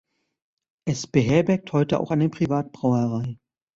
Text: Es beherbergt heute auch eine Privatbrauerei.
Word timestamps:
Es 0.87 1.05
beherbergt 1.05 1.73
heute 1.73 1.99
auch 1.99 2.09
eine 2.09 2.27
Privatbrauerei. 2.27 3.37